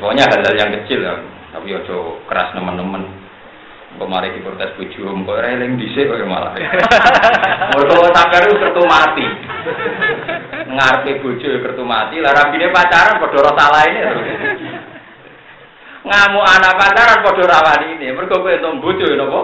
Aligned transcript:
pokoknya 0.00 0.24
hal-hal 0.26 0.56
yang 0.56 0.72
kecil 0.80 1.04
ya. 1.04 1.14
Tapi 1.50 1.68
ojo 1.76 2.24
keras 2.30 2.54
teman-teman 2.56 3.04
kemarin 3.98 4.32
di 4.32 4.40
protes 4.40 4.72
buju 4.78 5.02
kok 5.02 5.40
reling 5.42 5.76
dhisik 5.76 6.08
kok 6.08 6.24
malah. 6.24 6.56
Mergo 7.74 8.08
sampeyan 8.14 8.48
wis 8.48 8.62
kertu 8.62 8.82
mati. 8.86 9.26
Ngarepe 10.70 11.20
bojo 11.20 11.48
kertu 11.60 11.82
mati. 11.84 12.22
Lah 12.22 12.32
rabine 12.32 12.72
pacaran 12.72 13.18
padha 13.18 13.36
ora 13.42 13.52
salah 13.58 13.82
ini 13.90 14.00
ngamuk 16.00 16.48
anak 16.48 16.78
pacaran 16.80 17.18
padha 17.26 17.42
rawani 17.50 17.86
ini. 17.98 18.14
Mergo 18.14 18.40
kowe 18.40 18.54
entuk 18.54 18.78
bojo 18.78 19.04
napa? 19.10 19.40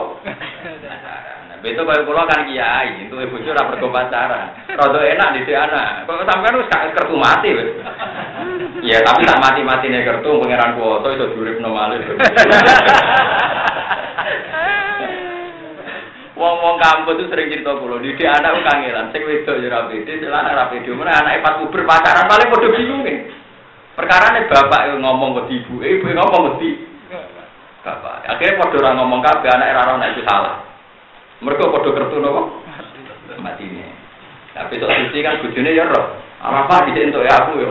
Beto 1.57 1.88
kaya 1.88 2.04
kula 2.04 2.29
kan 2.29 2.46
kiai, 2.46 3.09
itu 3.09 3.16
ibu 3.16 3.36
ora 3.43 3.66
mergo 3.66 3.91
pacaran. 3.91 4.54
Rada 4.73 5.00
enak 5.02 5.43
di 5.43 5.52
anak. 5.52 6.07
Kok 6.07 6.23
sampean 6.23 6.59
wis 6.62 6.70
kertu 6.70 7.18
mati 7.18 7.50
wis. 7.50 7.70
Ya 8.86 9.02
tapi 9.02 9.26
tak 9.26 9.42
mati-matine 9.42 10.06
kertu 10.06 10.38
pangeran 10.38 10.78
kuwoto 10.78 11.10
iso 11.10 11.34
duripno 11.34 11.74
malih. 11.74 12.06
Wong-wong 16.36 16.77
kampus 16.78 17.16
itu 17.16 17.32
sering 17.32 17.48
cerita 17.48 17.80
kula, 17.80 17.96
di 17.96 18.12
anak 18.20 18.60
kangelan, 18.60 19.08
sing 19.08 19.24
wedok 19.24 19.56
ya 19.56 19.72
ra 19.72 19.88
pede, 19.88 20.20
sing 20.20 20.28
lanang 20.28 20.52
ra 20.52 20.68
pede. 20.68 20.92
Mana 20.92 21.18
anake 21.18 21.41
pas 21.41 21.56
puber 21.58 21.88
pacaran 21.88 22.28
paling 22.28 22.52
padha 22.52 22.68
bingung 22.77 23.02
nih. 23.02 23.24
Perkara 23.96 24.36
nih 24.36 24.44
bapak 24.44 25.00
ngomong 25.00 25.48
ke 25.48 25.56
ibu, 25.56 25.80
ibu 25.80 26.06
ngomong 26.12 26.60
ke 26.60 26.77
bapak. 27.80 28.28
Akhirnya 28.36 28.60
padha 28.60 28.77
ora 28.84 28.91
ngomong 29.00 29.24
kabeh 29.24 29.48
anak 29.48 29.70
era 29.72 29.88
ora 29.88 30.12
itu 30.12 30.22
salah. 30.28 30.60
Mereka 31.41 31.72
podo 31.72 31.96
kertu 31.96 32.20
nopo? 32.20 32.62
Mati 33.41 33.64
ini. 33.64 33.88
Tapi 34.52 34.77
sok 34.77 34.92
suci 34.92 35.24
kan 35.24 35.41
bujune 35.41 35.72
ya 35.72 35.88
roh. 35.88 36.25
Apa 36.46 36.86
tidak 36.86 37.10
untuk 37.10 37.27
ya 37.27 37.34
aku 37.42 37.52
yo. 37.59 37.70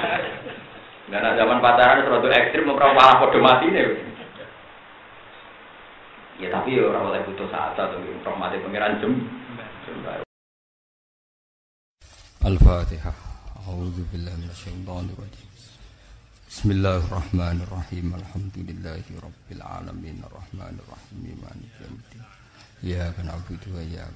Dan 1.10 1.26
zaman 1.34 1.64
pacaran 1.64 2.04
terlalu 2.04 2.28
ekstrim 2.28 2.68
memperang 2.68 2.92
malah 2.92 3.16
podo 3.18 3.40
mati 3.40 3.72
nih. 3.72 3.88
Ya 6.40 6.48
tapi 6.52 6.76
ya 6.76 6.92
orang 6.92 7.08
mulai 7.08 7.24
butuh 7.24 7.48
saat 7.48 7.72
atau 7.74 7.96
orang 7.96 8.36
mati 8.36 8.60
pengiran 8.60 9.00
jem. 9.00 9.12
Al-Fatihah. 12.44 13.16
A'udzu 13.64 14.04
billahi 14.12 14.38
minasyaitonir 14.44 15.16
rajim. 15.16 15.48
Bismillahirrahmanirrahim. 16.48 18.06
Alhamdulillahi 18.16 19.12
rabbil 19.20 19.62
alamin. 19.64 20.20
Arrahmanirrahim. 20.24 21.18
Maliki 21.42 21.80
yaumiddin. 21.80 22.22
Ya 22.80 23.12
kana 23.12 23.36
abudu 23.36 23.76
ya 23.92 24.08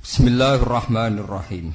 Bismillahirrahmanirrahim 0.00 1.70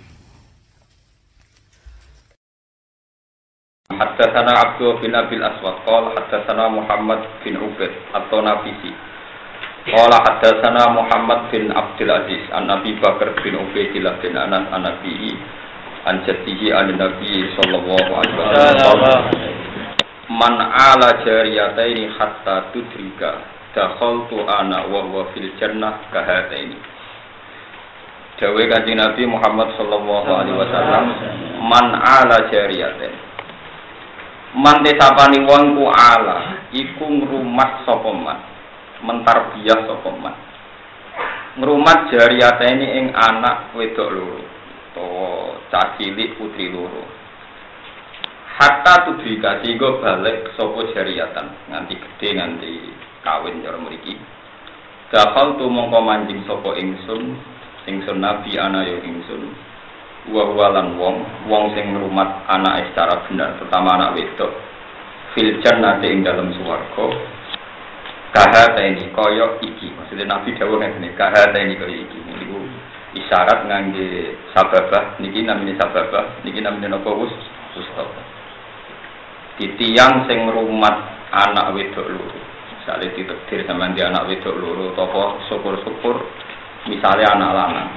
Haddatsana 3.96 4.52
Abdu 4.60 5.00
bin 5.00 5.16
Abil 5.16 5.40
Aswad 5.40 5.88
qala 5.88 6.68
Muhammad 6.68 7.22
bin 7.48 7.56
Ubaid 7.56 7.96
atau 8.12 8.44
Nafisi 8.44 8.92
Qala 9.86 10.18
haddatsana 10.18 10.90
Muhammad 10.92 11.54
bin 11.54 11.70
Abdul 11.70 12.10
Aziz 12.10 12.44
an 12.50 12.66
Nabi 12.66 12.98
Bakar 12.98 13.38
bin 13.40 13.54
Ubaidillah 13.54 14.18
bin 14.18 14.34
Anas 14.34 14.66
an 14.74 14.84
an 16.06 16.22
jaddihi 16.26 16.70
an 16.70 16.94
nabi 16.94 17.50
sallallahu 17.58 18.10
alaihi 18.14 18.38
wasallam. 18.38 19.24
Man 20.30 20.54
ala 20.58 21.22
jariyataini 21.26 22.14
hatta 22.18 22.70
tudrika 22.74 23.42
dakhaltu 23.74 24.42
ana 24.46 24.86
wa 24.90 25.02
huwa 25.06 25.30
fil 25.34 25.50
jannah 25.58 26.02
kahataini. 26.14 26.78
Dawe 28.36 28.64
kanjeng 28.68 29.00
Nabi 29.00 29.24
Muhammad 29.32 29.80
sallallahu 29.80 30.28
alaihi 30.28 30.60
wasallam 30.60 31.04
man 31.72 31.96
ala 31.96 32.52
jariyatain 32.52 33.16
Man 34.56 34.84
desapani 34.84 35.40
wong 35.44 35.76
ku 35.80 35.88
ala 35.92 36.68
iku 36.72 37.04
ngrumat 37.12 37.84
sapa 37.88 38.12
man? 38.12 38.40
Mentarbiyah 39.04 39.84
sapa 39.88 40.10
man? 40.16 40.36
Ngrumat 41.60 42.12
jariyataini 42.12 42.88
ing 43.00 43.06
anak 43.16 43.72
wedok 43.76 44.12
loro 44.12 44.44
utawa 44.96 45.60
cah 45.68 46.00
cilik 46.00 46.40
putri 46.40 46.72
loro. 46.72 47.04
Hatta 48.56 49.04
tudrika 49.04 49.60
sehingga 49.60 50.00
balik 50.00 50.56
sopo 50.56 50.88
jariatan 50.96 51.52
nganti 51.68 52.00
gede 52.00 52.40
nganti 52.40 52.72
kawin 53.20 53.60
cara 53.60 53.76
mriki. 53.76 54.16
Dakal 55.12 55.60
tu 55.60 55.68
mongko 55.68 56.00
manjing 56.00 56.40
sopo 56.48 56.72
ingsun 56.80 57.36
ingsun 57.92 58.24
nabi 58.24 58.56
ana 58.56 58.88
yo 58.88 59.04
ingsun. 59.04 59.52
Wa 60.32 60.48
wong 60.56 61.18
wong 61.52 61.64
sing 61.76 61.92
ngrumat 61.92 62.48
anak 62.48 62.90
secara 62.90 63.28
benar 63.28 63.60
terutama 63.60 64.00
anak 64.00 64.16
wedok. 64.16 64.56
Fil 65.36 65.60
jannati 65.60 66.08
ing 66.08 66.24
dalam 66.24 66.56
swarga. 66.56 67.08
Kahata 68.32 68.80
ini 68.80 69.12
koyok 69.12 69.60
iki. 69.60 69.92
Maksudnya 69.92 70.32
nabi 70.32 70.56
dawuh 70.56 70.80
ngene 70.80 71.12
kahata 71.20 71.60
ini 71.60 71.76
koyok 71.76 72.00
iki 72.08 72.20
isyarat 73.16 73.66
ngangge 73.66 74.36
sababah 74.52 75.18
niki 75.24 75.42
namanya 75.48 75.80
sababah 75.80 76.44
niki 76.44 76.60
namanya 76.60 77.00
napa 77.00 77.10
wus? 77.16 77.32
Wustofa 77.76 78.36
di 79.56 79.72
tiang 79.80 80.28
sing 80.28 80.52
rumat 80.52 80.96
anak 81.32 81.72
wedok 81.76 82.08
loro. 82.12 82.40
Misalnya 82.76 83.16
ditekdir 83.16 83.64
sama 83.66 83.96
di 83.96 84.04
anak 84.04 84.28
wedok 84.28 84.56
loro 84.56 84.92
topo 84.94 85.40
syukur-syukur 85.48 86.16
misalnya 86.92 87.40
anak 87.40 87.52
lanang. 87.56 87.92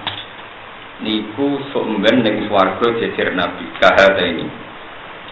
Niku 1.02 1.62
sumben 1.74 2.22
ning 2.22 2.46
swarga 2.50 2.86
jejer 3.02 3.34
nabi. 3.34 3.66
Kahada 3.78 4.22
ini. 4.22 4.46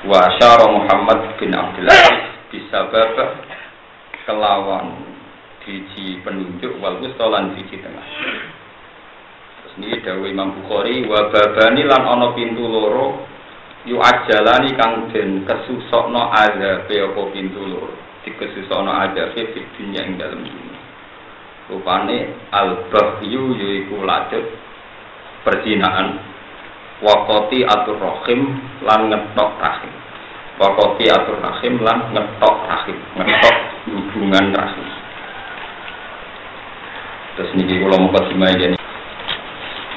Wa 0.06 0.38
syara 0.38 0.66
Muhammad 0.70 1.34
bin 1.38 1.50
Abdullah 1.50 2.06
bisababah 2.50 3.30
kelawan 4.22 5.02
biji 5.66 6.22
penunjuk 6.22 6.78
wal 6.78 7.02
wustolan 7.02 7.58
biji 7.58 7.82
tengah 7.82 8.06
Niki 9.76 10.00
dawuh 10.00 10.24
Imam 10.24 10.56
Bukhari 10.56 11.04
wa 11.04 11.28
babani 11.28 11.84
lan 11.84 12.00
ana 12.00 12.32
pintu 12.32 12.64
loro 12.64 13.28
yu 13.84 14.00
ajalani 14.00 14.72
kang 14.72 15.12
den 15.12 15.44
kesusokno 15.44 16.32
azabe 16.32 16.96
apa 16.96 17.20
pintu 17.28 17.60
loro. 17.60 17.92
Dikesusokno 18.24 18.88
azabe 18.88 19.52
fi 19.52 19.60
dunya 19.76 20.00
ing 20.08 20.16
dalem 20.16 20.48
dunya. 20.48 20.80
Rupane 21.68 22.16
al 22.56 22.88
bahyu 22.88 23.52
yaiku 23.52 24.00
lajut 24.00 24.48
perjinaan 25.44 26.24
wakoti 27.04 27.68
atur 27.68 28.00
rahim 28.00 28.56
lan 28.80 29.12
ngetok 29.12 29.60
rahim. 29.60 29.92
Wakoti 30.56 31.04
atur 31.12 31.36
rahim 31.44 31.84
lan 31.84 32.16
ngetok 32.16 32.56
rahim 32.64 32.96
ngetok 33.20 33.56
hubungan 33.92 34.56
rahim. 34.56 34.88
Terus 37.36 37.52
niki 37.60 37.76
kula 37.84 38.00
mau 38.00 38.08
kasih 38.16 38.80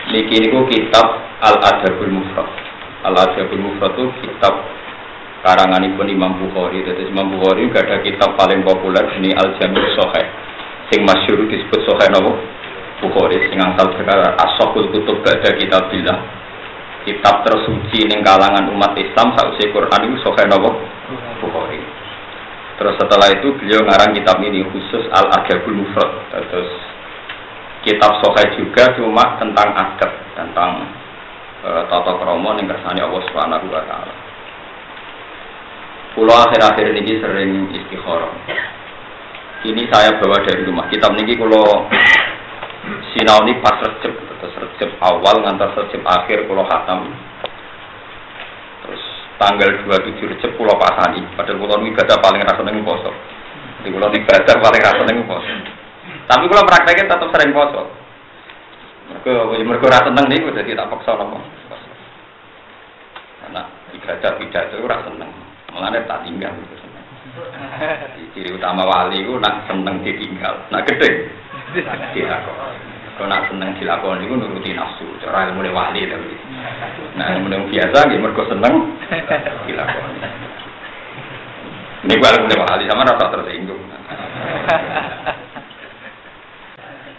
Niki 0.10 0.42
niku 0.42 0.66
kitab 0.66 1.06
Al 1.38 1.62
Adabul 1.62 2.10
Mufrad. 2.10 2.50
Al 3.06 3.14
Adabul 3.14 3.62
Mufrad 3.62 3.94
itu 3.94 4.10
kitab 4.26 4.58
karangan 5.46 5.86
pun 5.94 6.10
Imam 6.10 6.34
Bukhari. 6.42 6.82
Jadi 6.82 7.14
Imam 7.14 7.38
Bukhari 7.38 7.70
juga 7.70 7.86
ada 7.86 8.02
kitab 8.02 8.34
paling 8.34 8.66
populer 8.66 9.06
ini 9.22 9.38
Al 9.38 9.54
Jamil 9.62 9.86
Soheh. 9.94 10.26
Sing 10.90 11.06
masyhur 11.06 11.46
disebut 11.46 11.86
Soheh 11.86 12.10
nopo 12.10 12.42
Bukhari. 13.06 13.38
Sing 13.54 13.62
asal 13.62 13.94
perkara 13.94 14.34
Asokul 14.34 14.90
Kutub 14.90 15.22
Bada 15.22 15.54
Kitab 15.54 15.94
Billah. 15.94 16.20
Kitab 17.06 17.46
tersuci 17.46 18.10
ning 18.10 18.26
kalangan 18.26 18.66
umat 18.74 18.98
Islam 18.98 19.38
sausi 19.38 19.70
Quran 19.70 20.10
itu 20.10 20.18
Soheh 20.26 20.50
nopo 20.50 20.74
Bukhari. 21.46 21.86
Terus 22.82 22.98
setelah 22.98 23.30
itu 23.30 23.54
beliau 23.62 23.86
ngarang 23.86 24.18
kitab 24.18 24.42
ini 24.42 24.66
khusus 24.74 25.06
Al 25.14 25.30
Adabul 25.38 25.86
Mufrad. 25.86 26.34
Terus 26.34 26.89
kitab 27.84 28.20
sokai 28.20 28.60
juga 28.60 28.92
cuma 29.00 29.40
tentang 29.40 29.72
adab 29.72 30.12
tentang 30.36 30.72
e, 31.64 31.70
tata 31.88 32.12
kromo 32.20 32.52
yang 32.56 32.68
kersane 32.68 33.00
Allah 33.00 33.22
Subhanahu 33.32 33.68
wa 33.72 33.84
taala. 33.88 34.14
Pulau 36.18 36.36
akhir-akhir 36.36 36.90
ini 37.00 37.22
sering 37.22 37.52
istikharah. 37.72 38.34
Ini 39.60 39.92
saya 39.92 40.18
bawa 40.18 40.42
dari 40.44 40.64
rumah. 40.66 40.88
Kitab 40.88 41.16
ini 41.20 41.36
kulo 41.36 41.88
sinau 43.14 43.44
ini 43.46 43.60
pas 43.60 43.78
recep, 43.78 44.12
terus 44.18 44.56
recep 44.56 44.90
awal 45.04 45.44
ngantar 45.44 45.76
recep 45.76 46.02
akhir 46.04 46.50
kulo 46.50 46.66
hatam. 46.66 47.14
Terus 48.84 49.04
tanggal 49.38 49.70
27 49.86 50.32
recep 50.36 50.52
kulo 50.58 50.76
pasani. 50.76 51.24
Padahal 51.38 51.62
kulo 51.62 51.76
ini 51.86 51.96
baca 51.96 52.16
paling 52.20 52.42
rasa 52.44 52.62
nengu 52.66 52.84
poso. 52.84 53.12
Di 53.86 53.94
kulo 53.94 54.10
ini 54.12 54.26
baca 54.26 54.54
paling 54.58 54.82
rasa 54.82 55.02
nengu 55.06 55.24
poso. 55.30 55.69
Tapi 56.30 56.46
kalau 56.46 56.70
prakteknya 56.70 57.10
tetap 57.10 57.30
sering 57.34 57.50
poso. 57.50 57.90
Mereka 59.10 59.34
mereka 59.66 59.90
rasa 59.90 60.14
seneng 60.14 60.30
nih, 60.30 60.46
jadi 60.62 60.78
tak 60.78 60.94
paksa 60.94 61.18
nopo. 61.18 61.42
Karena 63.42 63.66
ibadah 63.98 64.38
pidato 64.38 64.78
itu 64.78 64.86
rasa 64.86 65.10
seneng, 65.10 65.34
malah 65.74 65.90
tak 66.06 66.22
tinggal 66.22 66.54
itu 66.54 66.76
seneng. 66.78 67.06
Ciri 68.38 68.54
utama 68.54 68.86
wali 68.86 69.26
itu 69.26 69.34
nak 69.42 69.66
seneng 69.66 70.06
ditinggal, 70.06 70.54
nak 70.70 70.86
gede 70.86 71.34
tidak 72.14 72.46
kok. 72.46 72.58
Kalau 73.18 73.28
nak 73.28 73.50
seneng 73.50 73.74
dilakoni 73.82 74.30
itu 74.30 74.36
nuruti 74.38 74.72
nafsu. 74.78 75.10
Cara 75.26 75.50
ilmu 75.50 75.66
wali 75.74 76.06
tapi. 76.06 76.34
Nah 77.18 77.36
ilmu 77.36 77.68
biasa 77.74 77.98
gitu 78.06 78.22
mereka 78.22 78.44
seneng 78.54 78.74
dilakoni. 79.66 80.20
Ini 82.06 82.14
gua 82.22 82.38
ilmu 82.38 82.54
wali 82.54 82.86
sama 82.86 83.10
rasa 83.10 83.34
tersinggung. 83.34 83.82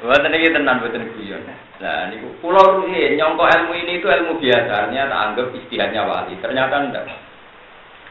Buat 0.00 0.24
ini 0.24 0.48
tenan 0.48 0.80
buat 0.80 0.96
ini 0.96 1.12
guyon. 1.12 1.44
Nah, 1.80 2.08
ini 2.08 2.24
pulau 2.40 2.88
ini 2.88 3.20
nyongkok 3.20 3.52
ilmu 3.52 3.72
ini 3.76 4.00
itu 4.00 4.08
ilmu 4.08 4.40
biasanya 4.40 5.12
tak 5.12 5.20
anggap 5.28 5.46
istihadnya 5.52 6.08
wali. 6.08 6.40
Ternyata 6.40 6.74
enggak. 6.88 7.04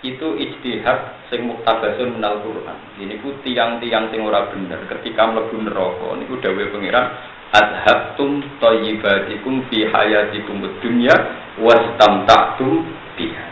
Itu 0.06 0.38
istihad 0.38 1.18
sing 1.34 1.50
muktabasun 1.50 2.22
minal 2.22 2.46
Quran. 2.46 2.78
Ini 3.02 3.18
ku 3.26 3.34
tiang-tiang 3.42 4.14
sing 4.14 4.22
ora 4.22 4.54
bener. 4.54 4.86
Ketika 4.86 5.34
mlebu 5.34 5.66
neraka 5.66 6.10
niku 6.22 6.38
dawuh 6.38 6.70
pangeran 6.70 7.06
adhabtum 7.58 8.46
thayyibatikum 8.62 9.66
fi 9.74 9.90
hayatikum 9.90 10.62
dunya 10.86 11.14
wastamta'tum 11.58 12.86
biha. 13.18 13.46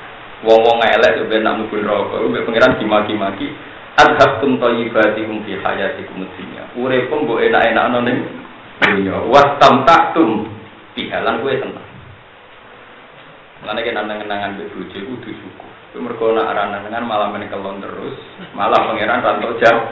Wong-wong 0.45 0.85
elek 0.85 1.19
yo 1.19 1.23
ben 1.25 1.41
nak 1.41 1.57
mlebu 1.57 1.81
neraka, 1.81 2.21
pangeran 2.45 2.77
dimaki-maki 2.77 3.49
adhabtum 3.97 4.61
thayyibatikum 4.61 5.41
fi 5.41 5.57
hayatikum 5.57 6.21
dunya. 6.37 6.46
Uripmu 6.77 7.25
mbok 7.25 7.41
enak-enakno 7.41 7.99
ning 8.05 8.17
dunya. 8.85 9.17
Wastamta'tum 9.33 10.45
biha 10.93 11.17
lan 11.25 11.41
kowe 11.41 11.49
seneng. 11.49 11.85
Lan 13.65 13.73
nek 13.73 13.89
nang-nangan 13.89 14.53
mbek 14.53 14.69
bojo 14.77 14.97
kudu 15.01 15.29
syukur. 15.33 15.71
Mergo 15.97 16.29
nak 16.37 16.53
aran-nangan 16.53 17.09
malah 17.09 17.33
menkelon 17.33 17.81
terus, 17.81 18.21
malah 18.53 18.77
pangeran 18.85 19.25
rantau 19.25 19.57
jauh. 19.57 19.85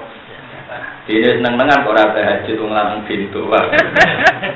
Dene 1.09 1.41
seneng-nengan 1.41 1.85
kok 1.85 1.93
ora 1.93 2.13
tahajud 2.13 2.57
wong 2.61 2.71
lanang 2.73 3.01
pintu 3.09 3.45
wae. 3.53 3.77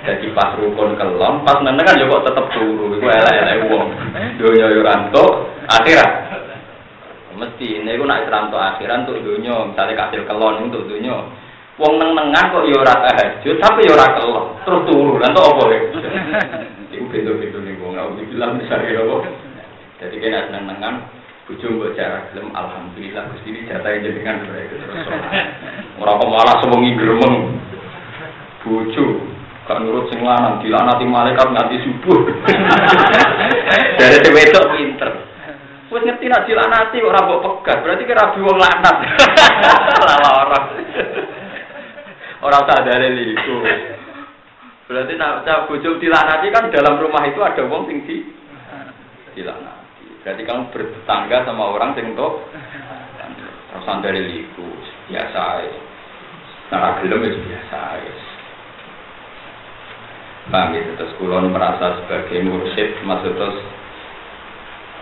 Dadi 0.05 0.29
pas 0.33 0.53
rukun 0.57 0.97
kelom, 0.97 1.41
pas 1.45 1.61
nenengan 1.65 1.97
yo 2.01 2.09
kok 2.09 2.25
tetep 2.29 2.45
turu. 2.53 2.93
Iku 2.97 3.05
elek-elek 3.05 3.69
wong. 3.69 3.87
Donya 4.37 4.65
yo 4.73 4.81
rantuk, 4.85 5.31
akhirat. 5.69 6.11
Mesti 7.33 7.81
niku 7.81 8.05
nek 8.05 8.29
rantuk 8.29 8.61
akhirat 8.61 9.05
untuk 9.09 9.21
donya, 9.21 9.73
misale 9.73 9.93
kasil 9.97 10.21
kelon 10.29 10.69
untuk 10.69 10.85
donya. 10.85 11.17
Wong 11.79 11.93
neng-nengan 11.95 12.51
kok 12.51 12.67
yo 12.67 12.83
ora 12.83 12.91
tahajud, 12.91 13.55
tapi 13.63 13.87
yo 13.87 13.95
ora 13.95 14.07
kelon, 14.19 14.45
terus 14.67 14.83
turu. 14.83 15.15
Lan 15.15 15.31
apa 15.31 15.63
ya? 15.71 15.79
Iku 16.99 17.05
beda-beda 17.07 17.59
ning 17.63 17.79
wong, 17.79 17.95
aku 17.95 18.19
bilang 18.27 18.59
misale 18.59 18.91
yo. 18.91 19.23
Jadi 19.99 20.15
kena 20.23 20.47
seneng-nengan 20.47 21.11
Ujung 21.51 21.81
buat 21.81 21.91
cara 21.97 22.29
film 22.31 22.55
Alhamdulillah 22.55 23.35
Gusti 23.35 23.51
ini 23.51 23.67
jatah 23.67 23.89
yang 23.89 24.05
jenengan 24.07 24.47
Orang 25.99 26.21
kok 26.23 26.29
malah 26.31 26.55
sewengi 26.63 26.95
gremeng 26.95 27.59
Bojo 28.63 29.05
Gak 29.67 29.81
nurut 29.83 30.07
sing 30.07 30.23
lanang 30.23 30.63
dilanati 30.63 31.03
malaikat 31.03 31.51
nganti 31.51 31.83
subuh 31.83 32.21
Dari 33.99 34.29
wedok 34.29 34.65
pinter 34.77 35.11
Wes 35.89 36.05
ngerti 36.05 36.29
nak 36.29 36.45
dilanati 36.45 37.01
ora 37.01 37.27
mbok 37.27 37.65
pegat 37.65 37.81
berarti 37.81 38.05
kira 38.05 38.29
rabi 38.29 38.45
wong 38.45 38.57
lanat 38.61 38.95
Lala 40.05 40.29
orang 40.45 40.65
Orang 42.39 42.63
sadar 42.68 43.03
itu. 43.03 43.56
Berarti 44.89 45.13
nak 45.21 45.69
bojo 45.69 46.01
dilanati 46.01 46.50
kan 46.50 46.74
dalam 46.74 46.97
rumah 46.97 47.21
itu 47.30 47.38
ada 47.45 47.62
wong 47.69 47.86
sing 47.86 48.09
di 48.09 48.25
dilanati 49.38 50.25
Berarti 50.25 50.41
kamu 50.41 50.74
bertetangga 50.74 51.45
sama 51.45 51.69
orang 51.69 51.94
yang 51.94 52.18
tuh 52.18 52.41
Rasan 53.69 54.01
dari 54.01 54.25
liku 54.25 54.65
biasa 55.06 55.62
Nah 56.74 56.97
gelem 57.06 57.21
itu 57.21 57.38
biasa 57.38 57.80
Bang 60.50 60.74
gitu 60.74 60.97
terus 60.97 61.13
kulon 61.21 61.53
merasa 61.53 62.01
sebagai 62.01 62.42
mursyid 62.42 63.06
maksud 63.06 63.38
terus 63.38 63.62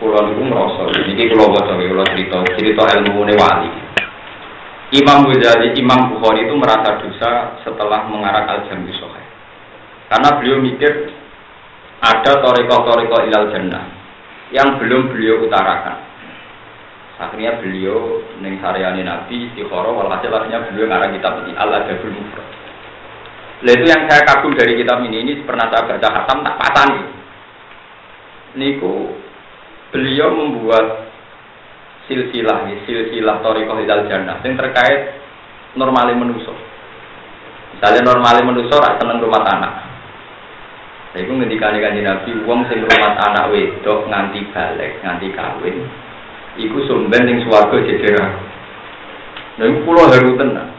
kulon 0.04 0.36
itu 0.36 0.44
merasa 0.44 0.84
ini 1.08 1.32
kulon 1.32 1.56
baca 1.56 1.72
kulon 1.72 2.08
cerita 2.12 2.38
cerita 2.60 2.84
ilmu 3.00 3.24
wali 3.24 3.87
Imam 4.96 5.28
Ghazali, 5.28 5.76
Imam 5.76 6.16
Bukhari 6.16 6.48
itu 6.48 6.56
merasa 6.56 6.96
dosa 7.04 7.60
setelah 7.68 8.08
mengarang 8.08 8.48
Al-Jami 8.48 8.96
Karena 10.08 10.30
beliau 10.40 10.64
mikir 10.64 11.12
ada 12.00 12.40
toriko-toriko 12.40 13.28
ilal 13.28 13.52
jannah 13.52 13.84
yang 14.56 14.80
belum 14.80 15.12
beliau 15.12 15.44
utarakan. 15.44 16.08
Akhirnya 17.18 17.58
beliau 17.60 18.22
neng 18.40 18.62
saryani 18.62 19.02
Nabi 19.04 19.52
istiqoroh 19.52 19.98
walhasil 19.98 20.30
akhirnya 20.30 20.70
beliau 20.70 20.86
ngarang 20.88 21.12
kitab 21.18 21.34
ini 21.44 21.52
Al 21.58 21.74
Adabul 21.74 22.14
Mufrad. 22.14 22.48
Nah 23.58 23.72
itu 23.74 23.86
yang 23.90 24.06
saya 24.06 24.22
kagum 24.22 24.54
dari 24.54 24.78
kitab 24.78 25.02
ini 25.02 25.26
ini 25.26 25.34
pernah 25.42 25.66
saya 25.74 25.90
baca 25.90 26.08
khatam 26.14 26.46
tak 26.46 26.56
patani. 26.62 27.02
Niku 28.54 29.18
beliau 29.90 30.30
membuat 30.30 31.07
silsilah 32.08 32.68
silsilah 32.88 33.38
torikoh 33.44 33.78
hidal 33.84 34.08
jannah 34.08 34.40
yang 34.42 34.56
terkait 34.56 35.22
normali 35.76 36.16
menuso. 36.16 36.56
Misalnya 37.78 38.02
normali 38.10 38.42
menuso 38.42 38.76
rak 38.80 38.98
seneng 38.98 39.22
rumah 39.22 39.44
tanah. 39.46 39.74
Iku 41.18 41.34
ngendikane 41.34 41.82
kanjeng 41.82 42.06
Nabi 42.06 42.30
wong 42.46 42.66
sing 42.70 42.86
rumah 42.86 43.18
anak 43.18 43.50
wedok 43.50 44.06
nganti 44.10 44.40
balik, 44.54 45.02
nganti 45.02 45.34
kawin. 45.34 45.86
Iku 46.58 46.78
sumben 46.90 47.26
ning 47.26 47.46
swarga 47.46 47.78
jejer 47.86 48.18
aku. 48.18 48.42
Nah, 49.58 49.74
kula 49.82 50.14
haru 50.14 50.38
tenan. 50.38 50.70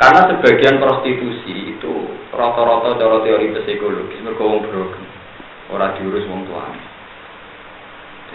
Karena 0.00 0.20
sebagian 0.26 0.80
prostitusi 0.80 1.76
itu 1.76 1.92
rata-rata 2.32 2.96
cara 2.96 3.20
teori 3.24 3.52
psikologis 3.52 4.20
mergo 4.24 4.44
wong 4.44 4.60
broken. 4.68 5.04
Ora 5.72 5.96
diurus 5.96 6.28
wong 6.28 6.48
tuane. 6.48 6.93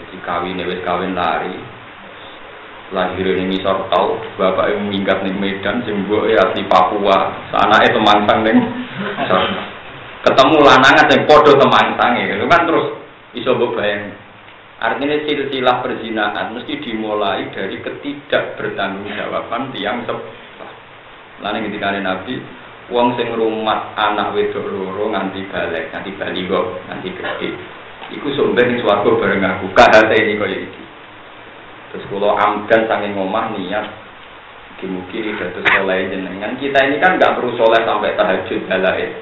Jadi 0.00 0.16
kawin 0.24 0.64
wis 0.64 0.80
kawin 0.80 1.12
lari. 1.12 1.54
Lahir 2.90 3.22
ini 3.22 3.46
misor 3.46 3.86
tau, 3.86 4.18
bapak 4.34 4.74
yang 4.74 4.90
minggat 4.90 5.22
ning 5.22 5.38
Medan, 5.38 5.86
sing 5.86 6.10
mbok 6.10 6.26
asli 6.26 6.66
Papua, 6.66 7.46
anake 7.54 7.94
temangsang 7.94 8.42
ning 8.42 8.58
ketemu 10.20 10.56
lanangan 10.60 11.06
yang 11.06 11.22
podo 11.24 11.54
temangsang 11.54 12.18
itu 12.18 12.44
kan 12.50 12.66
terus 12.68 12.86
iso 13.32 13.56
bayang 13.56 14.10
artinya 14.80 15.16
silsilah 15.24 15.76
perzinahan 15.84 16.52
mesti 16.56 16.82
dimulai 16.82 17.48
dari 17.52 17.80
ketidak 17.80 18.56
bertanggung 18.56 19.12
jawaban 19.12 19.72
tiang 19.72 20.04
sebab. 20.04 20.24
Lain 21.40 21.64
ketika 21.68 21.96
nabi 22.00 22.36
uang 22.92 23.16
sing 23.16 23.32
rumah 23.32 23.96
anak 23.96 24.36
wedok 24.36 24.66
loro 24.66 25.08
nganti 25.08 25.46
balik 25.48 25.88
nganti 25.94 26.10
kok 26.20 26.66
nganti 26.90 27.08
gede 27.16 27.48
iku 28.14 28.28
sumber 28.34 28.66
ning 28.66 28.82
swarga 28.82 29.08
bareng 29.08 29.42
aku. 29.42 29.66
Kadate 29.74 30.16
ini 30.18 30.38
kaya 30.38 30.58
iki. 30.66 30.82
Terus 31.90 32.04
kalau 32.06 32.38
amdan 32.38 32.86
saking 32.86 33.18
ngomah 33.18 33.54
niat 33.54 33.86
mugi-mugi 34.80 35.36
dados 35.36 35.66
soleh 35.66 36.08
jenengan. 36.08 36.56
Kita 36.56 36.78
ini 36.88 36.96
kan 37.02 37.20
nggak 37.20 37.36
perlu 37.36 37.52
soleh 37.58 37.84
sampai 37.84 38.16
tahajud 38.16 38.60
balai 38.64 39.12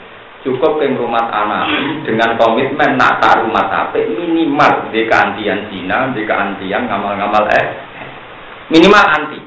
cukup 0.46 0.78
yang 0.78 0.94
rumah 0.94 1.26
anak. 1.32 1.66
Dengan 2.06 2.38
komitmen 2.38 2.94
nak 2.94 3.18
tak 3.18 3.42
rumah 3.42 3.66
tapi 3.66 4.06
minimal 4.06 4.92
di 4.94 5.02
keantian 5.10 5.66
Cina, 5.72 6.14
di 6.14 6.22
keantian 6.22 6.86
ngamal-ngamal 6.86 7.44
eh. 7.58 7.66
Minimal 8.70 9.04
anti. 9.18 9.40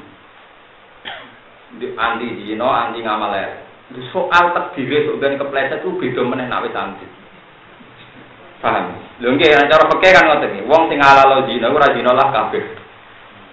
Di 1.80 1.88
anti 1.96 2.28
Cina, 2.44 2.68
anti 2.90 3.00
ngamal 3.00 3.32
eh. 3.40 3.50
Soal 4.12 4.56
takdir 4.56 5.20
dan 5.20 5.36
kepleset 5.36 5.84
itu 5.84 5.96
beda 6.00 6.22
meneh 6.24 6.48
wis 6.48 6.76
anti 6.76 7.21
paham 8.62 8.96
lho 9.20 9.30
nggih 9.36 9.52
cara 9.68 9.84
fikih 9.90 10.12
kan 10.14 10.24
ngoten 10.30 10.54
iki 10.56 10.70
wong 10.70 10.88
sing 10.88 11.02
halal 11.02 11.44
zina 11.50 11.68
ora 11.74 11.88
zina 11.92 12.12
lah 12.14 12.28
kafir 12.30 12.64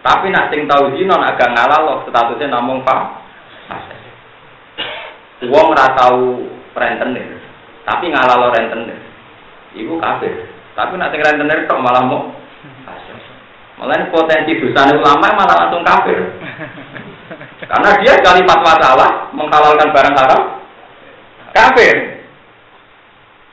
tapi 0.04 0.30
nak 0.30 0.52
sing 0.52 0.68
tau 0.68 0.92
zina 0.94 1.16
nak 1.16 1.36
agak 1.36 1.52
ngalal 1.56 2.04
statusnya 2.06 2.52
namung 2.52 2.84
pak 2.86 3.26
wong 5.46 5.66
ora 5.70 5.94
tau 5.94 6.48
rentenir. 6.78 7.28
Tapi 7.86 8.04
ngalalo 8.10 8.50
rentenir. 8.54 8.98
Iku 9.74 9.98
kafir. 10.02 10.48
Tapi 10.74 10.94
nak 10.98 11.10
sing 11.14 11.20
rentenir 11.22 11.66
kok 11.66 11.82
malah 11.82 12.02
mau 12.06 12.34
Malah 13.78 14.10
potensi 14.10 14.58
dosa 14.58 14.90
ulama 14.90 15.38
malah 15.38 15.56
langsung 15.66 15.86
kafir. 15.86 16.18
Karena 17.62 17.94
dia 18.02 18.18
kalimat 18.26 18.58
masalah 18.58 19.30
menghalalkan 19.30 19.94
barang 19.94 20.16
haram 20.18 20.42
kafir. 21.54 22.17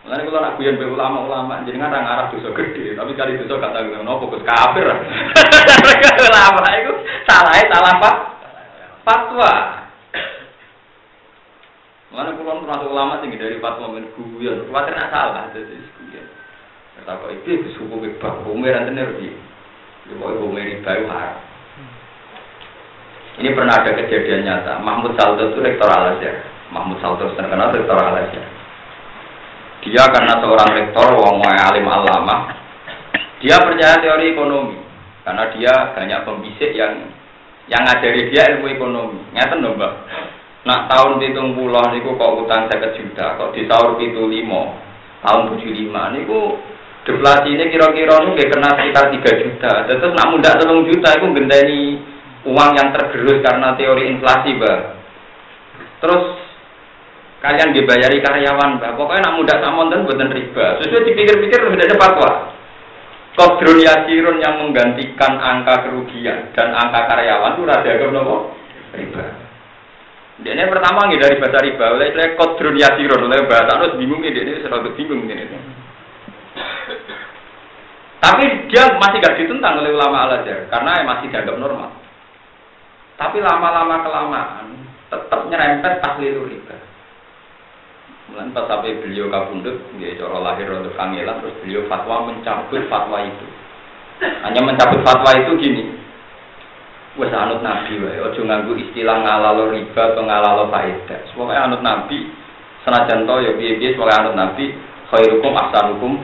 Mulane 0.06 0.22
kalau 0.30 0.38
nak 0.38 0.56
guyon 0.62 0.78
be 0.78 0.86
ulama-ulama 0.86 1.66
jenengan 1.66 1.90
orang 1.90 2.06
arah 2.06 2.26
dosa 2.30 2.54
gede, 2.54 2.94
tapi 2.94 3.18
kali 3.18 3.42
dosa 3.42 3.58
gak 3.58 3.74
tahu 3.74 4.06
nopo 4.06 4.30
fokus 4.30 4.46
kafir. 4.46 4.86
ulama 6.30 6.70
itu 6.78 6.94
salah 7.26 7.58
salah 7.66 7.94
apa? 7.98 8.12
Fatwa. 9.02 9.54
Mana 12.14 12.38
kulon 12.38 12.62
termasuk 12.62 12.94
ulama 12.94 13.18
tinggi 13.26 13.42
dari 13.42 13.58
fatwa 13.58 13.98
men 13.98 14.06
guyon, 14.14 14.70
khawatir 14.70 14.94
nak 14.94 15.10
salah 15.10 15.50
jadi 15.58 15.74
guyon. 15.74 16.28
Kata 17.02 17.26
kok 17.26 17.32
itu 17.42 17.50
itu 17.66 17.70
suku 17.74 17.98
bebas, 17.98 18.46
umir 18.46 18.78
nanti 18.78 18.94
nerbi. 18.94 19.34
Itu 20.06 20.22
mau 20.22 20.38
umir 20.38 20.86
riba 20.86 21.02
haram. 21.02 21.42
Ini 23.36 23.52
pernah 23.52 23.76
ada 23.82 23.90
kejadian 23.90 24.48
nyata. 24.48 24.80
Mahmud 24.80 25.18
Salto 25.20 25.52
itu 25.52 25.60
rektor 25.60 25.90
Al 25.92 26.16
Azhar. 26.16 26.40
Mahmud 26.72 27.02
Salto 27.04 27.36
terkenal 27.36 27.74
rektor 27.74 28.00
Al 28.00 28.22
Azhar. 28.22 28.55
Dia 29.86 30.04
karena 30.10 30.42
seorang 30.42 30.70
rektor, 30.74 31.13
wong 31.13 31.46
alim 31.46 31.86
alama, 31.86 32.50
dia 33.38 33.62
percaya 33.62 34.01
teori 34.01 34.34
ekonomi 34.34 34.82
karena 35.22 35.46
dia 35.54 35.74
banyak 35.94 36.22
pembisik 36.25 36.74
yang 36.74 37.10
yang 37.70 37.82
ngajari 37.86 38.30
dia 38.30 38.50
ilmu 38.58 38.70
ekonomi. 38.70 39.22
Ngeten 39.34 39.62
dong, 39.62 39.77
Mbak. 39.77 39.94
Nak 40.65 40.89
tahun 40.89 41.22
pitung 41.22 41.54
pulau 41.54 41.94
niku 41.94 42.18
kok 42.18 42.42
utang 42.42 42.65
seket 42.65 42.98
juta, 42.98 43.38
kok 43.38 43.54
di 43.54 43.70
tahun 43.70 44.01
pitu 44.01 44.25
limo, 44.25 44.74
tahun 45.22 45.54
tujuh 45.54 45.70
lima 45.74 46.10
niku 46.13 46.58
deflasi 47.06 47.54
ini 47.54 47.70
kira-kira 47.70 48.18
nih 48.25 48.50
kena 48.50 48.74
sekitar 48.74 49.13
tiga 49.13 49.32
juta. 49.38 49.72
Terus 49.86 50.13
nak 50.18 50.30
muda 50.34 50.58
telung 50.58 50.89
juta 50.89 51.10
itu 51.13 51.25
gendani 51.30 52.01
uang 52.50 52.72
yang 52.74 52.89
tergerus 52.98 53.46
karena 53.46 53.77
teori 53.77 54.10
inflasi, 54.10 54.58
Mbak. 54.58 54.80
Terus 56.01 56.24
kalian 57.46 57.70
dibayari 57.78 58.18
karyawan, 58.20 58.82
Mbak. 58.82 58.92
Pokoknya 58.98 59.30
nak 59.30 59.36
muda 59.38 59.56
samon 59.62 59.94
dan 59.94 60.04
buatan 60.04 60.34
riba. 60.34 60.82
Sesuai 60.82 61.06
dipikir-pikir 61.06 61.60
sudah 61.62 61.86
ada 61.86 61.98
fatwa. 62.02 62.30
Kodron 63.36 63.84
yasirun 63.84 64.40
yang 64.40 64.64
menggantikan 64.64 65.38
angka 65.38 65.86
kerugian 65.86 66.56
dan 66.56 66.72
angka 66.72 67.06
karyawan 67.06 67.54
itu 67.54 67.64
rada 67.68 67.92
nopo 68.10 68.56
riba. 68.96 69.25
Dia 70.44 70.68
pertama 70.68 71.08
nggak 71.08 71.22
dari 71.22 71.36
bahasa 71.40 71.60
riba, 71.64 71.86
oleh 71.96 72.12
oleh 72.12 72.28
kodron 72.36 72.75
yasirun, 72.75 73.28
oleh 73.28 73.48
bahasa 73.48 73.75
harus 73.75 73.96
bingung 74.00 74.24
ini, 74.24 74.40
dia 74.40 74.64
selalu 74.64 74.96
bingung 74.96 75.28
ini. 75.28 75.48
Tapi 78.25 78.44
dia 78.74 78.90
masih 78.98 79.22
gak 79.22 79.38
ditentang 79.38 79.86
oleh 79.86 79.94
ulama 79.94 80.25
al 80.25 80.42
azhar 80.42 80.66
karena 80.74 81.06
masih 81.06 81.30
dianggap 81.30 81.62
normal. 81.62 81.94
Tapi 83.22 83.38
lama-lama 83.38 84.02
kelamaan 84.02 84.68
tetap 85.14 85.42
nyerempet 85.46 85.94
ahli 86.02 86.34
riba. 86.34 86.75
Mulai 88.25 88.50
pas 88.58 88.65
sampai 88.65 88.98
beliau 89.05 89.29
kabundut, 89.29 89.77
dia 90.01 90.17
cara 90.17 90.41
lahir 90.41 90.65
untuk 90.74 90.98
kangelan, 90.98 91.46
terus 91.46 91.62
beliau 91.62 91.86
fatwa 91.86 92.25
mencabut 92.25 92.82
fatwa 92.89 93.22
itu. 93.22 93.46
Hanya 94.41 94.65
mencabut 94.65 95.05
fatwa 95.05 95.29
itu 95.38 95.53
gini, 95.62 95.94
wes 97.22 97.32
anut 97.32 97.62
nabi 97.62 98.01
wae 98.01 98.17
ojo 98.17 98.41
nganggo 98.44 98.74
istilah 98.75 99.22
ngalalo 99.24 99.72
riba 99.72 100.01
atau 100.12 100.24
ngalalo 100.25 100.74
faedah. 100.74 101.20
Semoga 101.32 101.70
anut 101.70 101.86
nabi 101.86 102.27
senajan 102.82 103.29
to 103.29 103.36
ya 103.46 103.51
piye-piye 103.55 103.94
semoga 103.94 104.20
anut 104.20 104.36
nabi 104.36 104.74
khairukum 105.13 105.53
ahsanukum 105.53 106.17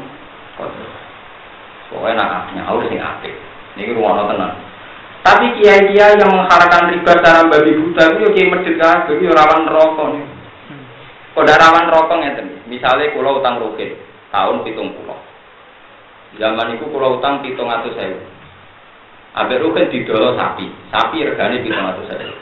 pokoknya 1.88 2.18
nak 2.18 2.50
nyaur 2.58 2.82
sing 2.90 2.98
apik. 2.98 3.36
Niki 3.78 3.94
ruwono 3.96 4.26
tenan. 4.26 4.58
Tapi 5.22 5.54
kiai-kiai 5.62 6.18
yang 6.18 6.34
mengharapkan 6.34 6.90
riba 6.90 7.12
secara 7.14 7.46
babi 7.46 7.78
buta 7.78 8.04
itu 8.10 8.26
ya 8.26 8.30
kiai 8.34 8.52
masjid 8.52 8.76
kabeh 8.82 9.22
itu 9.22 9.30
rawan 9.30 9.70
rokok 9.70 10.08
nih 10.18 10.41
kok 11.32 11.48
rawan 11.48 11.92
rokok 11.92 12.20
ngeten 12.20 12.48
misalnya 12.68 13.14
pulau 13.16 13.40
utang 13.40 13.60
rukin 13.60 13.96
tahun 14.32 14.64
pitung 14.68 14.92
pulau 14.96 15.20
zaman 16.36 16.76
itu 16.76 16.86
pulau 16.92 17.20
utang 17.20 17.40
pitung 17.44 17.72
atau 17.72 17.92
saya 17.96 18.16
Ambek 19.32 19.64
rugen 19.64 19.88
didolo 19.88 20.36
sapi, 20.36 20.68
sapi 20.92 21.24
regane 21.24 21.64
pitung 21.64 21.88
atau 21.88 22.04
saya. 22.04 22.36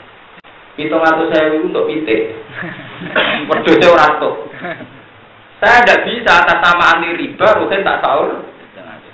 Pitung 0.74 0.98
atau 0.98 1.30
saya 1.30 1.54
untuk 1.54 1.86
pitik. 1.86 2.34
Wedhusnya 3.50 3.94
ora 3.94 4.18
tuh. 4.18 4.50
Saya 5.62 5.86
tidak 5.86 6.02
bisa 6.10 6.42
atas 6.42 6.58
nama 6.58 6.98
anti 6.98 7.14
riba, 7.14 7.46
rugen 7.62 7.86
tak 7.86 8.02
sahur. 8.02 8.42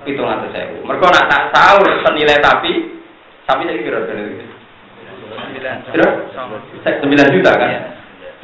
Pitung 0.09 0.25
atau 0.25 0.49
saya. 0.56 0.73
Mereka 0.73 1.04
nak 1.04 1.28
tak 1.28 1.42
sahur 1.52 1.85
senilai 2.00 2.40
sapi, 2.40 2.73
sapi 3.45 3.68
saya 3.68 3.85
kira 3.85 3.99
kira 5.92 6.09
sembilan 6.97 7.28
juta 7.35 7.52
kan? 7.61 7.95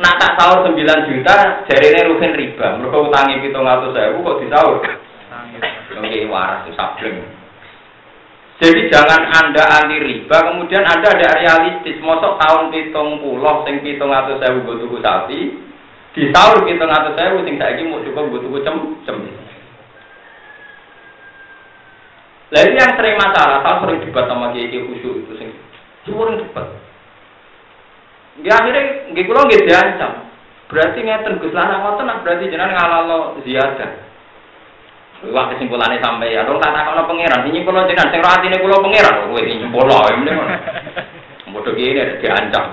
Nak 0.03 0.19
tak 0.19 0.35
sahur 0.35 0.67
sembilan 0.67 1.07
juta, 1.07 1.63
jadi 1.71 1.95
ini 1.95 2.01
rugen 2.11 2.35
riba. 2.35 2.75
Mereka 2.75 3.07
utangi 3.07 3.39
pitung 3.39 3.63
atau 3.63 3.95
saya, 3.95 4.11
kok 4.11 4.39
disahur? 4.43 4.83
Oke, 4.83 6.21
waras 6.27 6.67
sableng. 6.75 7.23
Jadi 8.59 8.91
jangan 8.91 9.31
anda 9.31 9.63
anti 9.63 10.03
riba, 10.03 10.37
kemudian 10.43 10.83
anda 10.83 11.07
ada 11.07 11.39
realistis. 11.39 12.03
Mosok 12.03 12.35
tahun 12.43 12.75
pitung 12.75 13.23
pulau, 13.23 13.63
sing 13.63 13.79
pitung 13.87 14.11
atau 14.11 14.43
saya 14.43 14.59
butuh 14.59 14.83
tuku 14.83 14.99
sapi, 14.99 15.41
di 16.19 16.35
tahun 16.35 16.67
pitung 16.67 16.91
atau 16.91 17.15
saya 17.15 17.39
sing 17.47 17.55
saya 17.59 17.83
mau 17.87 18.03
cukup 18.03 18.27
butuh 18.27 18.59
cem 18.67 18.77
cem. 19.07 19.19
Lalu 22.53 22.77
yang 22.77 22.93
sering 22.99 23.17
masalah, 23.17 23.65
saya 23.65 23.81
sering 23.81 23.99
debat 24.05 24.29
sama 24.29 24.53
kiai 24.53 24.77
khusyuk 24.83 25.25
itu 25.25 25.33
sing 25.39 25.49
sering 26.05 26.43
debat. 26.43 26.69
Di 28.41 28.49
akhirnya, 28.49 29.13
nggak 29.13 29.25
kulo 29.29 29.41
nggak 29.45 29.65
diancam. 29.69 30.13
Berarti 30.73 31.05
ngeten 31.05 31.37
gus 31.37 31.53
lanang 31.53 31.85
ngoten, 31.85 32.09
berarti 32.25 32.49
jenengan 32.49 32.73
ngalalo 32.73 33.37
ziyadah. 33.45 34.13
Wah 35.31 35.47
kesimpulannya 35.55 36.03
sampai 36.03 36.35
ya 36.35 36.43
dong 36.43 36.59
tak 36.59 36.75
takono 36.75 37.07
pangeran. 37.07 37.47
Ini 37.47 37.63
kalau 37.63 37.87
jenengan 37.87 38.11
sing 38.11 38.25
roh 38.25 38.33
atine 38.33 38.59
kula 38.59 38.83
pangeran. 38.83 39.31
Kowe 39.31 39.39
iki 39.39 39.61
nyempolo 39.61 39.99
ini. 40.19 40.33
Bodoh 41.53 41.77
gini 41.77 42.01
ada 42.01 42.19
diancam. 42.19 42.65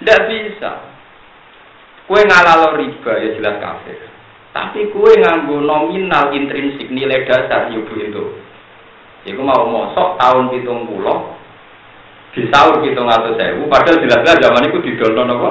Tidak 0.00 0.20
bisa. 0.26 0.70
Kue 2.10 2.20
ngalalo 2.24 2.74
riba 2.80 3.12
ya 3.20 3.28
jelas 3.38 3.62
kafir. 3.62 4.00
Tapi 4.50 4.90
kue 4.90 5.12
nganggo 5.20 5.62
nominal 5.62 6.34
intrinsik 6.34 6.90
nilai 6.90 7.28
dasar 7.28 7.70
yubu 7.70 7.94
itu. 8.00 8.24
Iku 9.28 9.40
mau 9.44 9.70
mosok 9.70 10.18
tahun 10.18 10.50
pitung 10.50 10.88
pulau 10.90 11.36
di 12.34 12.42
sahur 12.50 12.82
pitung 12.82 13.06
atau 13.06 13.30
sewu. 13.38 13.70
Padahal 13.70 14.02
jelas-jelas 14.02 14.42
zaman 14.42 14.66
itu 14.66 14.78
didol 14.82 15.14
apa? 15.14 15.50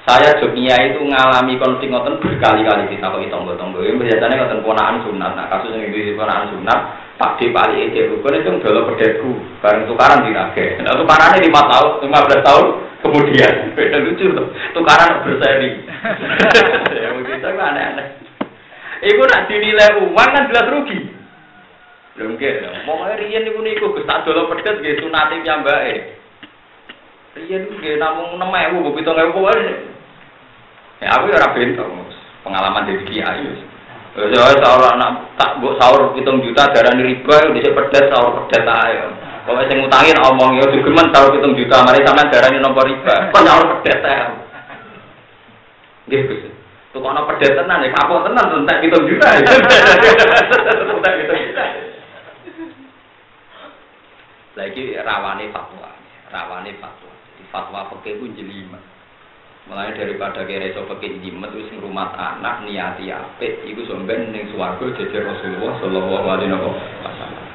Saya 0.00 0.34
Jogja 0.42 0.74
itu 0.90 1.06
ngalami 1.06 1.54
konflik 1.60 1.92
ngoten 1.92 2.18
berkali-kali 2.18 2.90
kita 2.90 3.06
kok. 3.14 3.22
Ini 3.22 3.94
biasanya 3.94 4.42
ngoten 4.42 4.64
ponaan 4.66 5.06
sunat. 5.06 5.38
Nah 5.38 5.46
kasus 5.46 5.70
yang 5.70 5.86
itu 5.86 6.18
ponaan 6.18 6.50
sunat, 6.50 6.80
Pak 7.14 7.38
D 7.38 7.54
Pali 7.54 7.86
Ede 7.86 8.10
Rukun 8.10 8.34
itu 8.34 8.50
dulu 8.58 8.90
pedetku 8.90 9.30
bareng 9.62 9.86
tukaran 9.86 10.26
di 10.26 10.34
Rage. 10.34 10.82
Nah 10.82 10.98
tukarannya 10.98 11.46
lima 11.46 11.62
tahun, 11.68 11.92
lima 12.02 12.18
belas 12.26 12.40
tahun 12.42 12.66
kemudian. 13.06 13.54
Beda 13.78 13.98
lucu 14.02 14.24
tuh. 14.34 14.46
Tukaran 14.74 15.22
berseri. 15.22 15.70
ya 16.98 17.08
mungkin 17.14 17.38
itu 17.38 17.46
aneh-aneh. 17.46 18.06
Ibu 19.00 19.22
nak 19.30 19.46
dinilai 19.46 20.00
uang 20.00 20.28
kan 20.32 20.48
jelas 20.48 20.66
rugi. 20.74 21.19
Mungkin, 22.20 22.84
mau 22.84 23.00
hari 23.00 23.32
ini 23.32 23.48
pun 23.48 23.64
ikut 23.64 23.96
ke 23.96 24.04
satu 24.04 24.36
lo 24.36 24.52
pedes 24.52 24.84
gitu 24.84 25.08
sunat 25.08 25.32
yang 25.32 25.64
jambak 25.64 25.80
eh. 25.88 26.20
Iya 27.32 27.64
tuh 27.64 27.80
gitu, 27.80 27.96
namun 27.96 28.36
nama 28.36 28.60
ya 28.60 28.76
gue 28.76 28.84
begitu 28.92 29.08
aku 29.08 29.40
gue. 29.40 29.56
Ya 31.00 31.16
aku 31.16 31.32
ya 31.32 31.40
rapi 31.40 31.72
itu, 31.72 31.80
pengalaman 32.44 32.84
dari 32.84 33.08
kiai. 33.08 33.48
Saya 34.12 34.26
ya, 34.36 34.52
ya, 34.52 34.60
sahur 34.60 34.84
anak 34.84 35.32
tak 35.40 35.64
buat 35.64 35.80
sahur 35.80 36.12
hitung 36.12 36.44
juta 36.44 36.68
darah 36.68 36.92
di 36.92 37.08
riba, 37.08 37.34
ya, 37.40 37.48
bisa 37.56 37.72
pedes 37.72 38.12
sahur 38.12 38.44
pedes 38.44 38.68
ayo. 38.68 39.16
Kalau 39.48 39.64
saya 39.64 39.80
ngutangin 39.80 40.20
omong 40.20 40.60
ya, 40.60 40.64
cuma 40.76 41.00
men 41.00 41.08
sahur 41.16 41.32
hitung 41.32 41.56
juta, 41.56 41.76
mari 41.88 42.04
sama 42.04 42.28
darahnya 42.28 42.60
nomor 42.60 42.84
riba, 42.84 43.32
pun 43.32 43.48
sahur 43.48 43.80
pedes 43.80 44.04
ayo. 44.04 44.28
Gitu, 46.04 46.52
tuh 46.92 47.00
kalau 47.00 47.24
pedes 47.32 47.56
tenang, 47.56 47.80
ya, 47.80 47.96
kapok 47.96 48.28
tenang 48.28 48.60
tentang 48.60 48.78
hitung 48.84 49.08
juta 49.08 49.24
ya. 49.40 49.56
Lagi 54.58 54.98
rawane 54.98 55.46
fatwa, 55.54 55.94
rawane 56.34 56.74
fatwa. 56.82 57.12
Fatwa 57.54 57.86
pakai 57.94 58.18
pun 58.18 58.34
jelimet. 58.34 58.82
Mulai 59.70 59.94
daripada 59.94 60.42
kira 60.42 60.66
iso 60.66 60.82
pakai 60.88 61.22
jimat 61.22 61.54
wis 61.54 61.70
rumah 61.78 62.10
anak 62.18 62.66
niati 62.66 63.06
apik 63.12 63.62
iku 63.62 63.86
somben 63.86 64.34
ning 64.34 64.50
swarga 64.50 64.82
jejer 64.98 65.22
Rasulullah 65.22 65.78
sallallahu 65.78 66.26
alaihi 66.26 66.50
wasallam. 66.50 67.46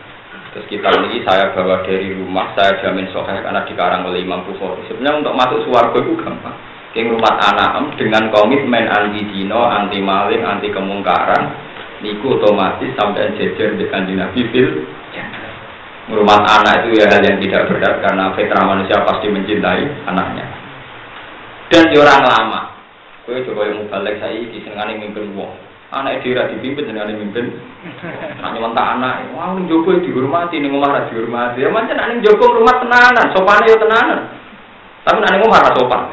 Terus 0.55 0.71
kita 0.71 0.87
ini 1.03 1.19
saya 1.27 1.51
bawa 1.51 1.83
dari 1.83 2.15
rumah, 2.15 2.55
saya 2.55 2.79
jamin 2.79 3.11
soheh 3.11 3.43
karena 3.43 3.67
dikarang 3.67 4.07
oleh 4.07 4.23
Imam 4.23 4.47
Bukhari. 4.47 4.87
Sebenarnya 4.87 5.19
untuk 5.19 5.35
masuk 5.35 5.59
swarga 5.67 5.99
itu 5.99 6.15
gampang. 6.23 6.55
King 6.95 7.11
rumah 7.11 7.35
anak 7.43 7.99
dengan 7.99 8.31
komitmen 8.31 8.87
anti 8.87 9.27
dino, 9.35 9.67
anti 9.67 9.99
maling, 9.99 10.47
anti 10.47 10.71
kemungkaran, 10.71 11.51
niku 11.99 12.39
otomatis 12.39 12.95
sampai 12.95 13.35
jejer 13.35 13.75
di 13.75 13.83
kanjeng 13.91 14.23
Nabi 14.23 14.47
fil 14.55 14.87
Rumah 16.05 16.39
anak 16.61 16.85
itu 16.85 17.01
ya 17.01 17.09
hal 17.09 17.25
yang 17.25 17.41
tidak 17.41 17.65
berat 17.65 17.97
karena 17.97 18.29
fitrah 18.37 18.61
manusia 18.61 19.01
pasti 19.01 19.25
mencintai 19.25 20.05
anaknya 20.05 20.65
dan 21.69 21.89
di 21.89 21.97
orang 21.97 22.23
lama. 22.23 22.61
Kue 23.25 23.41
coba 23.41 23.65
yang 23.65 23.89
balik 23.89 24.21
saya 24.21 24.37
di 24.37 24.61
senengane 24.61 25.01
mimpin 25.01 25.33
wong. 25.33 25.49
Anak 25.89 26.21
dia 26.21 26.45
dipimpin 26.49 26.85
dengan 26.85 27.09
mimpin. 27.09 27.57
Nak 28.41 28.53
nyontak 28.53 28.85
anak, 28.97 29.33
wah 29.33 29.53
ning 29.57 29.65
jopo 29.65 29.97
dihormati 29.97 30.61
ning 30.61 30.73
omah 30.77 30.93
ra 30.93 31.01
dihormati. 31.09 31.65
Ya 31.65 31.69
macam 31.73 31.97
ning 31.97 32.21
jopo 32.21 32.53
rumah 32.53 32.77
tenanan, 32.81 33.25
sopane 33.33 33.65
yo 33.69 33.77
tenanan. 33.81 34.29
Tapi 35.05 35.17
nak 35.21 35.31
ning 35.33 35.45
omah 35.45 35.61
ra 35.61 35.71
sopan. 35.73 36.03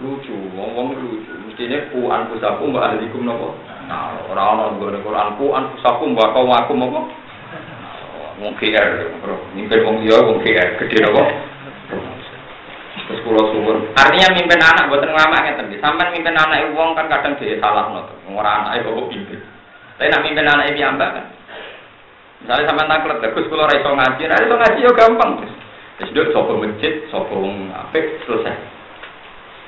Lucu, 0.00 0.36
wong-wong 0.54 0.94
lucu. 0.96 1.32
Mestinya 1.50 1.82
ku 1.90 2.06
anfusakum 2.10 2.74
wa 2.74 2.94
ahlikum 2.94 3.26
nopo. 3.26 3.58
Nah, 3.90 4.22
ora 4.30 4.54
ana 4.54 4.64
nggone 4.78 5.02
Quran 5.02 5.34
ku 5.34 5.50
anfusakum 5.50 6.14
wa 6.14 6.30
qawakum 6.30 6.78
apa? 6.86 7.00
Wong 8.40 8.56
GR, 8.56 8.90
bro. 9.20 9.36
Mimpin 9.52 9.84
wong 9.84 10.00
liya 10.00 10.24
wong 10.24 10.40
GR, 10.40 10.68
gede 10.80 10.96
nopo? 11.04 11.22
Terus 12.90 13.20
pulau 13.26 13.42
suwun, 13.52 13.90
Artinya 13.98 14.32
mimpin 14.32 14.62
anak 14.62 14.88
buat 14.88 15.02
lama 15.02 15.44
ngeten 15.44 15.68
iki. 15.68 15.82
Sampeyan 15.82 16.14
mimpin 16.14 16.34
anak 16.34 16.72
wong 16.72 16.96
kan 16.96 17.10
kadang 17.10 17.36
dia 17.36 17.60
salah 17.60 17.90
no. 17.92 18.06
Ora 18.32 18.64
anake 18.64 18.86
kok 18.86 19.10
pimpin. 19.12 19.40
Tapi 19.98 20.08
nak 20.08 20.24
mimpin 20.24 20.46
anak 20.48 20.72
piyambak 20.72 21.10
kan. 21.12 21.26
Misalnya 22.40 22.68
sampean 22.72 22.88
taklet, 22.88 23.20
bagus 23.20 23.48
kalau 23.52 23.68
ora 23.68 23.76
iso 23.76 23.90
ngaji, 23.92 24.22
ora 24.24 24.38
iso 24.40 24.54
ngaji 24.56 24.86
yo 24.88 24.92
gampang. 24.96 25.30
Terus 26.00 26.12
duduk 26.16 26.32
sapa 26.32 26.52
masjid, 26.56 26.94
sapa 27.12 27.34
wong 27.36 27.68
apik 27.76 28.04
selesai. 28.24 28.56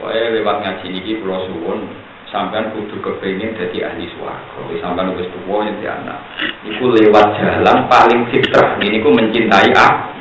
Pokoke 0.01 0.19
lewat 0.33 0.57
ngaji 0.65 0.87
niki 0.89 1.21
kula 1.21 1.45
suwun 1.47 1.93
sampean 2.33 2.73
kudu 2.73 2.97
kepengin 2.99 3.53
jadi 3.55 3.93
ahli 3.93 4.09
swarga. 4.17 4.59
Wis 4.73 4.81
sampean 4.81 5.13
wis 5.15 5.29
tuwa 5.29 5.69
nyeti 5.69 5.85
anak. 5.85 6.19
Iku 6.65 6.89
lewat 6.89 7.37
jalan 7.37 7.87
paling 7.87 8.25
fitrah 8.33 8.81
niku 8.81 9.13
mencintai 9.13 9.71
ah. 9.77 10.17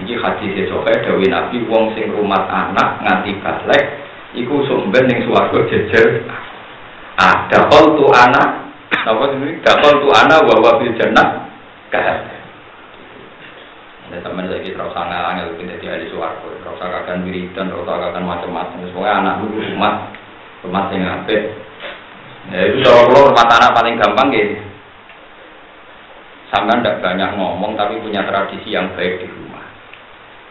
Iki 0.00 0.14
hadis 0.22 0.70
Sahih 0.70 0.96
dawuh 1.02 1.26
Nabi 1.26 1.56
wong 1.66 1.94
sing 1.98 2.10
rumah 2.14 2.46
anak 2.46 3.02
nganti 3.02 3.34
balik 3.42 3.84
iku 4.38 4.62
sumben 4.70 5.10
ning 5.10 5.26
swarga 5.26 5.58
jejer. 5.66 6.22
Ah, 7.14 7.46
dakol 7.46 7.94
tu 7.94 8.10
anak, 8.10 8.74
apa 8.90 9.22
ini? 9.38 9.62
Dakol 9.62 10.02
tu 10.02 10.10
anak 10.10 10.50
wa 10.50 10.54
wa 10.58 10.82
fil 10.82 10.94
jannah 10.98 11.46
kahar. 11.90 12.26
Teman 14.14 14.46
kita 14.46 14.78
rasa 14.78 15.10
ngangil 15.10 15.58
kita 15.58 15.74
jadi 15.78 15.86
ahli 15.98 16.06
swarga, 16.10 16.46
rasa 16.62 16.84
kakan 16.86 17.26
wiridan, 17.26 17.70
rasa 17.70 17.92
kakan 17.98 18.22
macam-macam. 18.26 18.78
Semuanya 18.90 19.14
anak 19.22 19.34
dulu 19.42 19.58
rumah 20.64 20.88
sing 20.88 21.04
apik. 21.04 21.42
Ya 22.52 22.60
itu 22.72 22.80
kalau 22.84 23.08
kalau 23.08 23.28
rumah 23.32 23.46
tanah 23.48 23.70
paling 23.76 24.00
gampang 24.00 24.28
gitu. 24.32 24.56
Sampai 26.52 26.80
tidak 26.80 27.02
banyak 27.02 27.30
ngomong 27.36 27.76
tapi 27.76 28.00
punya 28.00 28.24
tradisi 28.24 28.72
yang 28.72 28.92
baik 28.96 29.20
di 29.20 29.26
rumah. 29.26 29.64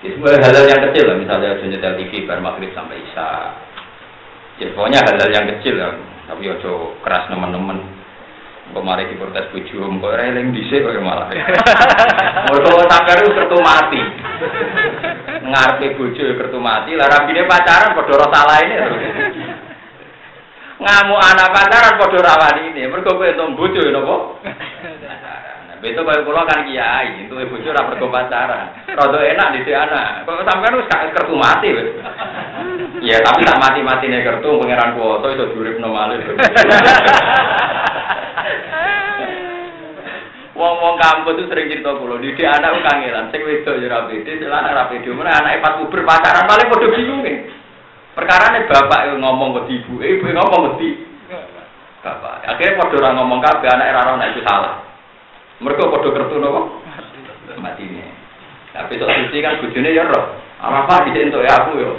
Ya, 0.03 0.11
semua 0.11 0.35
hal-hal 0.35 0.67
yang 0.67 0.83
kecil 0.91 1.07
lah, 1.07 1.15
misalnya 1.15 1.55
ada 1.55 1.63
nyetel 1.63 1.95
TV 1.95 2.27
bar 2.27 2.43
maghrib 2.43 2.75
sampai 2.75 2.99
isya. 2.99 3.55
Ya 4.59 4.67
pokoknya 4.75 4.99
hal-hal 4.99 5.31
yang 5.31 5.47
kecil 5.55 5.79
lah, 5.79 5.95
tapi 6.27 6.51
ojo 6.51 6.99
keras 7.01 7.31
teman-teman. 7.31 7.79
Kemarin 8.73 9.11
di 9.11 9.19
protes 9.19 9.51
buju, 9.53 9.75
kok 10.01 10.15
reling 10.17 10.49
dhisik 10.55 10.81
kok 10.81 10.97
malah. 11.03 11.29
Mergo 12.51 12.83
sampeyan 12.89 13.21
itu 13.21 13.31
kertu 13.37 13.57
mati. 13.59 14.01
Ngarepe 15.45 15.99
bojo 15.99 16.23
kertu 16.41 16.57
mati, 16.57 16.91
lah 16.97 17.07
rabine 17.11 17.43
pacaran 17.45 17.93
padha 17.93 18.27
salah 18.33 18.57
ini 18.63 18.75
ngamuk 20.83 21.23
anak 21.23 21.51
pacaran 21.55 21.95
padha 21.95 22.19
rawani 22.19 22.61
ini. 22.75 22.91
Mergo 22.91 23.15
kowe 23.15 23.23
entuk 23.23 23.55
bojo 23.55 23.81
napa? 23.87 24.15
Beto 25.83 25.99
kaya 26.07 26.23
kula 26.23 26.47
kan 26.47 26.63
kiai, 26.63 27.27
itu 27.27 27.35
bojo 27.35 27.67
ora 27.71 27.87
mergo 27.87 28.07
pacaran. 28.07 28.71
Rada 28.87 29.19
enak 29.19 29.51
di 29.63 29.73
anak. 29.75 30.23
Kok 30.27 30.43
sampean 30.47 30.79
wis 30.79 30.87
gak 30.91 31.11
kertu 31.15 31.35
mati 31.35 31.69
wis. 31.71 31.89
Ya, 33.03 33.19
tapi 33.19 33.43
tak 33.43 33.59
mati-matine 33.59 34.23
kertu 34.23 34.63
pangeran 34.63 34.95
kuwasa 34.95 35.35
iso 35.35 35.51
diuripno 35.51 35.91
malih. 35.91 36.23
Wong-wong 40.55 40.95
kampus 41.01 41.35
itu 41.35 41.51
sering 41.51 41.67
cerita 41.67 41.99
kula, 41.99 42.15
didik 42.23 42.47
anak 42.47 42.79
kangelan, 42.85 43.27
sing 43.33 43.43
wedok 43.43 43.75
ya 43.75 43.91
ra 43.91 44.07
pede, 44.07 44.39
sing 44.39 44.47
lanang 44.47 44.71
ra 44.71 44.87
pede, 44.87 45.11
mana 45.11 45.35
anake 45.35 45.59
pas 45.59 45.75
puber 45.81 46.07
pacaran 46.07 46.47
paling 46.47 46.71
padha 46.71 46.87
bingung 46.95 47.27
Perkara 48.13 48.53
ini 48.53 48.69
bapak 48.69 49.09
yang 49.09 49.25
ngomong 49.25 49.57
ke 49.57 49.61
ibu, 49.73 49.97
ibu 49.97 50.23
yang 50.29 50.45
ngomong 50.45 50.77
ke 50.77 51.01
bapak. 52.05 52.45
Akhirnya 52.45 52.77
pada 52.77 52.95
orang 53.01 53.15
ngomong 53.21 53.39
kabe 53.41 53.65
anak 53.65 53.89
era 53.89 54.05
orang 54.05 54.29
itu 54.29 54.45
salah. 54.45 54.85
Mereka 55.57 55.89
pada 55.89 56.09
kertu 56.13 56.37
nopo 56.37 56.83
mati 57.57 57.85
ini. 57.85 58.01
Tapi 58.73 58.97
sok 58.97 59.09
suci 59.09 59.37
kan 59.41 59.61
bujune 59.61 59.89
ya 59.93 60.09
roh. 60.09 60.33
Apa 60.61 61.05
bisa 61.09 61.25
untuk 61.25 61.45
ya 61.45 61.53
aku 61.61 61.71
ya. 61.77 61.89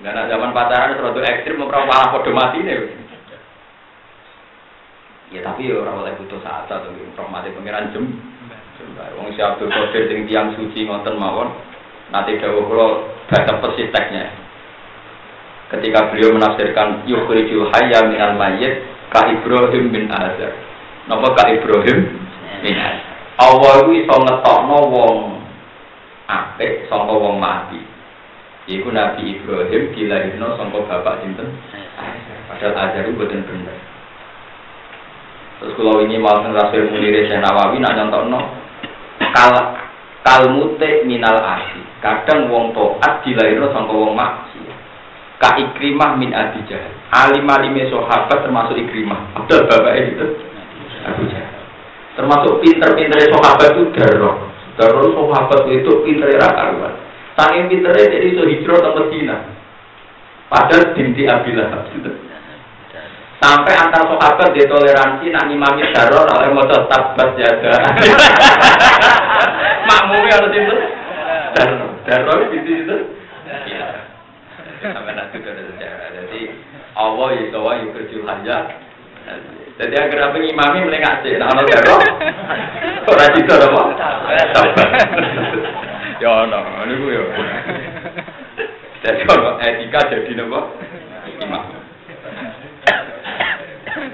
Karena 0.00 0.32
zaman 0.32 0.56
pacaran 0.56 0.96
terlalu 0.96 1.20
ekstrim, 1.28 1.60
memperang 1.60 1.84
malah 1.84 2.08
pada 2.08 2.30
mati 2.32 2.64
ini. 2.64 2.72
Ya 5.30 5.46
tapi 5.46 5.70
ya 5.70 5.78
orang 5.78 6.02
oleh 6.02 6.12
butuh 6.18 6.42
saat 6.42 6.66
atau 6.66 6.90
mati 7.28 7.52
pengiran 7.52 7.92
jem. 7.92 8.08
Wong 9.20 9.28
si 9.36 9.40
Abdul 9.44 9.68
Qadir 9.68 10.08
sing 10.08 10.24
tiang 10.24 10.56
suci 10.56 10.88
ngoten 10.88 11.20
mawon. 11.20 11.52
Nanti 12.10 12.42
dawuh 12.42 12.66
kula 12.66 12.88
baca 13.30 13.52
persis 13.62 13.90
teksnya. 13.94 14.26
Ketika 15.70 16.10
beliau 16.10 16.34
menafsirkan 16.34 17.06
yukhrijul 17.06 17.70
hayya 17.70 18.10
minal 18.10 18.34
mayyit 18.34 18.82
ka 19.14 19.30
Ibrahim 19.30 19.94
bin 19.94 20.10
Azar. 20.10 20.50
Napa 21.06 21.30
ka 21.38 21.46
Ibrahim 21.54 21.98
bin 22.66 22.74
Azar. 22.74 23.06
Allah 23.40 23.72
itu 23.86 24.04
iso 24.04 24.14
ngetokno 24.20 24.78
wong 24.90 25.16
apik 26.26 26.90
saka 26.90 27.14
wong 27.14 27.38
mati. 27.38 27.78
Iku 28.66 28.90
Nabi 28.90 29.38
Ibrahim 29.38 29.94
dilahirno 29.94 30.58
saka 30.58 30.78
bapak 30.90 31.22
sinten? 31.22 31.48
Padahal 32.50 32.74
Azar 32.90 33.06
itu 33.06 33.14
boten 33.14 33.46
bener. 33.46 33.78
Terus 35.60 35.76
kalau 35.76 36.02
ini 36.02 36.16
malah 36.16 36.50
Rasul 36.50 36.88
Munir 36.88 37.30
Nawawi 37.30 37.78
nak 37.78 37.94
nyontokno 37.94 38.40
kal 39.30 39.52
kalmute 40.24 41.04
minal 41.08 41.40
asli 41.40 41.90
Kadang 42.00 42.48
wong 42.48 42.72
toat 42.72 43.20
dilahirno 43.28 43.68
sangka 43.76 43.92
wong 43.92 44.16
maksi. 44.16 44.56
Ka 45.36 45.52
Ikrimah 45.60 46.16
min 46.16 46.32
Abi 46.32 46.64
Jahal. 46.64 46.92
Alim 47.12 47.44
alime 47.44 47.84
sahabat 47.92 48.40
termasuk 48.40 48.76
Ikrimah. 48.80 49.36
Abdul 49.36 49.68
bapak 49.68 49.94
itu 50.00 50.26
Abu. 51.04 51.28
Termasuk 52.16 52.52
pinter-pinter 52.64 53.20
sahabat 53.36 53.76
itu 53.76 53.92
Darroh. 53.92 54.48
Darroh 54.80 55.12
sahabat 55.12 55.68
itu 55.68 55.92
pinter 56.08 56.32
karuan. 56.40 56.96
Saking 57.36 57.68
pinternya 57.68 58.12
jadi 58.16 58.26
itu 58.32 58.42
hijrah 58.48 58.80
ke 58.80 58.90
Medina. 58.96 59.36
Padahal 60.48 60.96
binti 60.96 61.28
Abi 61.28 61.52
Lahab. 61.52 61.84
Sampai 63.40 63.72
antar 63.76 64.04
sahabat 64.08 64.52
ditoleransi 64.52 65.32
nak 65.32 65.48
imami 65.48 65.88
daror 65.96 66.28
oleh 66.28 66.52
motor 66.52 66.84
tabat 66.92 67.32
jaga. 67.40 67.72
Makmumnya 69.88 70.34
harus 70.36 70.52
itu. 70.52 70.76
Daror. 71.56 71.90
Darah 72.08 72.36
di 72.50 72.58
situ. 72.64 72.96
Iya. 73.46 73.86
Sampai 74.80 75.12
nanti 75.12 75.36
ada 75.40 75.62
sejarah. 75.74 76.08
Jadi 76.16 76.40
Allah 76.96 77.28
ya 77.36 77.44
tawa 77.52 77.70
ya 77.78 77.86
kerja 77.92 78.18
hanya. 78.28 78.58
Jadi 79.80 79.94
agar 79.96 80.32
apa 80.32 80.36
imami 80.40 80.78
melengak 80.84 81.24
sih. 81.24 81.36
Nah, 81.40 81.52
ono 81.52 81.62
darah. 81.64 82.00
Orang 83.08 83.32
itu 83.36 83.52
apa? 83.52 83.82
Ya, 86.20 86.44
no, 86.44 86.60
ini 86.84 86.94
gue 87.00 87.12
ya. 87.16 87.24
Jadi 89.00 89.20
kalau 89.24 89.56
etika 89.56 90.00
jadi 90.12 90.32
apa? 90.44 90.60
Imam. 91.40 91.64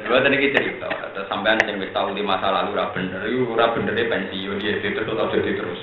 Dua 0.07 0.23
tadi 0.23 0.39
kita 0.39 0.63
cerita, 0.63 0.87
sampai 1.27 1.59
yang 1.67 1.79
wis 1.83 1.93
tahu 1.95 2.15
di 2.15 2.23
masa 2.23 2.51
lalu 2.51 2.75
ora 2.75 2.91
bener, 2.95 3.21
itu 3.27 3.47
ora 3.51 3.71
bener 3.75 3.95
pensiun 3.95 4.59
dia 4.59 4.79
itu 4.79 4.95
terus 4.95 5.31
jadi 5.35 5.53
terus. 5.59 5.81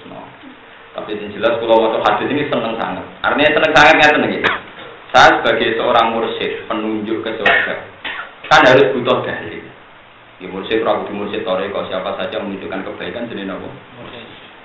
Tapi 0.93 1.17
yang 1.17 1.33
jelas 1.33 1.57
kalau 1.57 1.89
waktu 1.89 1.99
hadis 2.05 2.27
ini 2.29 2.43
seneng 2.53 2.77
sangat. 2.77 3.05
Artinya 3.25 3.49
seneng 3.49 3.71
sangat 3.73 3.93
nggak 3.97 4.13
seneng 4.13 4.31
gitu. 4.37 4.49
Saya 5.13 5.29
sebagai 5.41 5.77
seorang 5.77 6.05
mursyid 6.13 6.51
penunjuk 6.65 7.21
ke 7.21 7.37
surga 7.37 7.75
kan 8.49 8.61
harus 8.69 8.93
butuh 8.93 9.25
dalil. 9.25 9.65
Di 10.37 10.45
mursyid 10.49 10.85
ragu 10.85 11.09
di 11.09 11.13
mursyid 11.17 11.41
toreko 11.41 11.85
siapa 11.89 12.13
saja 12.17 12.37
menunjukkan 12.41 12.85
kebaikan 12.85 13.29
jadi 13.29 13.49
nopo. 13.49 13.69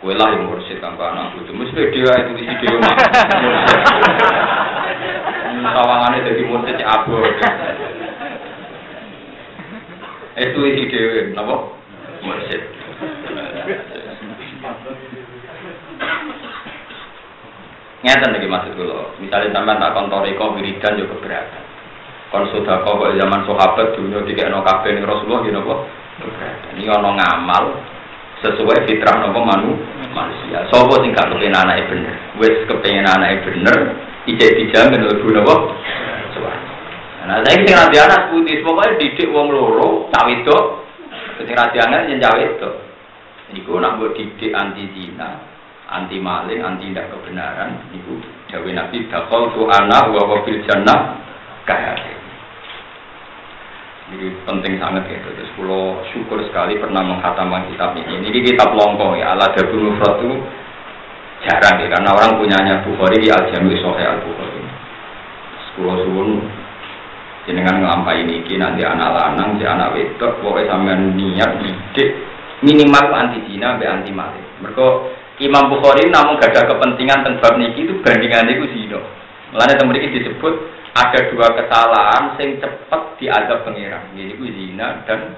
Kue 0.04 0.14
lah 0.14 0.30
yang 0.30 0.48
mursyid 0.52 0.84
kan 0.84 0.96
anak 1.00 1.36
itu. 1.40 1.52
Mesti 1.52 1.80
dia 1.96 2.12
itu 2.12 2.32
isi 2.44 2.54
dia 2.60 2.76
mah. 2.82 2.96
Tawangannya 5.72 6.26
jadi 6.28 6.42
mursyid 6.44 6.80
abu. 6.84 7.16
Itu 10.38 10.60
isi 10.62 10.86
dia 10.86 11.34
nopo 11.34 11.74
mursyid. 12.22 12.62
Ngeten 17.98 18.30
lagi 18.30 18.46
maksud 18.46 18.72
dulu. 18.78 19.18
Misalnya 19.18 19.50
sampean 19.50 19.82
tak 19.82 19.94
kontoriko 19.98 20.54
wiridan 20.54 21.02
yo 21.02 21.10
keberatan. 21.10 21.64
Kon 22.30 22.46
sedekah 22.54 22.86
kok 22.86 23.18
zaman 23.18 23.42
sahabat 23.48 23.96
dunia 23.98 24.22
dikekno 24.22 24.62
kabeh 24.62 24.94
ning 24.94 25.02
Rasulullah 25.02 25.42
yo 25.42 25.50
napa? 25.58 25.74
Keberatan. 26.22 26.72
Ini 26.78 26.86
ono 26.86 27.10
ngamal 27.18 27.64
sesuai 28.38 28.86
fitrah 28.86 29.18
nopo 29.18 29.42
manu 29.42 29.74
manusia. 30.14 30.70
Sopo 30.70 31.02
sing 31.02 31.10
gak 31.18 31.34
kepengen 31.34 31.58
anake 31.58 31.90
bener. 31.90 32.14
Wis 32.38 32.62
kepengen 32.70 33.10
anake 33.10 33.42
bener, 33.42 33.76
ijek 34.30 34.54
dijamin 34.62 35.02
lebu 35.02 35.28
nopo? 35.34 35.74
Nah, 37.28 37.44
saya 37.44 37.60
sing 37.60 37.76
radi 37.76 37.96
anak 38.00 38.32
putih, 38.32 38.64
pokoknya 38.64 38.96
didik 38.96 39.28
wong 39.36 39.52
loro, 39.52 40.08
cawe 40.08 40.32
itu, 40.32 40.58
sing 41.44 41.52
radi 41.52 41.76
anak 41.76 42.08
yang 42.08 42.24
cawe 42.24 42.40
itu. 42.40 42.70
Iku 43.52 43.76
nak 43.76 44.00
buat 44.00 44.16
didik 44.16 44.56
anti 44.56 44.88
zina, 44.96 45.36
anti 45.92 46.16
maling, 46.16 46.64
anti 46.64 46.88
tidak 46.88 47.12
kebenaran. 47.12 47.84
Ibu 47.92 48.16
Jawa 48.48 48.72
Nabi 48.72 49.04
dakol 49.12 49.52
tu 49.52 49.68
anak 49.68 50.08
wa 50.08 50.24
wabil 50.24 50.64
jannah 50.64 51.20
kaya. 51.68 51.92
Ini 54.08 54.32
penting 54.48 54.80
sangat 54.80 55.04
ya. 55.04 55.20
Terus 55.20 55.52
pulau 55.52 56.00
syukur 56.16 56.40
sekali 56.48 56.80
pernah 56.80 57.04
menghatamkan 57.04 57.68
kitab 57.68 57.92
ini. 57.92 58.24
Ini 58.24 58.40
kitab 58.40 58.72
longko 58.72 59.20
ya. 59.20 59.36
Ala 59.36 59.52
Dabul 59.52 59.92
Mufrad 59.92 60.24
itu 60.24 60.32
jarang 61.44 61.76
ya 61.76 61.92
karena 61.92 62.16
orang 62.16 62.40
punyanya 62.40 62.74
Bukhari 62.88 63.20
di 63.20 63.28
Al 63.28 63.52
Jami 63.52 63.76
Sahih 63.76 64.08
Al 64.08 64.20
Bukhari. 64.24 64.64
Sepuluh 65.68 65.96
suwun 66.08 66.28
jenengan 67.48 67.80
ngelampai 67.80 68.20
ini 68.20 68.44
nanti 68.60 68.84
anak 68.84 69.08
lanang, 69.08 69.56
si 69.56 69.64
anak 69.64 69.96
wedok, 69.96 70.36
pokoknya 70.44 70.68
sampean 70.68 71.16
niat 71.16 71.50
didik 71.64 72.10
minimal 72.60 73.06
anti 73.16 73.40
zina, 73.48 73.80
be 73.80 73.88
anti 73.88 74.12
mati. 74.12 74.36
Mereka 74.60 74.86
Imam 75.40 75.72
Bukhari 75.72 76.12
namun 76.12 76.36
gak 76.36 76.52
ada 76.52 76.68
kepentingan 76.68 77.24
tentang 77.24 77.56
niki 77.56 77.88
itu 77.88 77.96
bandingannya 78.04 78.52
itu 78.58 78.66
zina. 78.76 79.00
Mulanya 79.54 79.80
teman 79.80 79.96
ini 79.96 80.20
disebut 80.20 80.54
ada 80.92 81.18
dua 81.32 81.48
kesalahan 81.56 82.36
sing 82.36 82.60
cepat 82.60 83.16
diadab 83.16 83.64
pengiran, 83.64 84.12
yaitu 84.12 84.44
zina 84.52 85.00
dan 85.08 85.32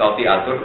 kau 0.00 0.16
diatur 0.16 0.64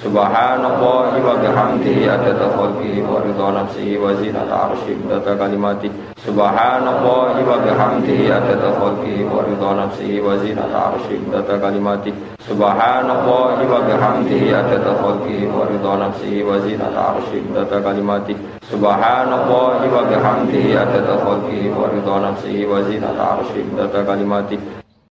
Subhanallah 0.00 1.12
wa 1.12 1.36
bihamdihi 1.36 2.08
adada 2.08 2.48
khalqihi 2.56 3.04
wa 3.04 3.20
ridha 3.20 3.52
nafsihi 3.52 4.00
wa 4.00 4.16
zinata 4.16 4.72
arshih 4.72 4.96
data 5.04 5.36
kalimati. 5.36 5.92
Subhanallah 6.24 7.36
wa 7.36 7.60
bihamdihi 7.60 8.32
adada 8.32 8.80
khalqihi 8.80 9.28
wa 9.28 9.44
ridha 9.44 9.70
nafsihi 9.76 10.24
wa 10.24 10.40
zinata 10.40 10.96
arshih 10.96 11.20
data 11.28 11.60
kalimati. 11.60 12.16
Subhanallah 12.48 13.60
wa 13.60 13.80
bihamdihi 13.84 14.48
adada 14.56 14.96
khalqihi 15.04 15.52
wa 15.52 15.68
ridha 15.68 15.92
nafsihi 16.00 16.48
wa 16.48 16.56
zinata 16.64 17.00
arshih 17.20 17.44
data 17.52 17.76
kalimati. 17.84 18.34
Subhanallah 18.72 19.84
wa 19.84 20.00
bihamdihi 20.08 20.80
adada 20.80 21.20
khalqihi 21.20 21.76
wa 21.76 21.92
ridha 21.92 22.16
nafsihi 22.24 22.64
wa 22.64 22.80
zinata 22.88 23.36
arshih 23.36 23.68
data 23.76 24.00
kalimati 24.08 24.79